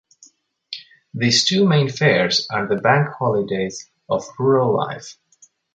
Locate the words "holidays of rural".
3.19-4.75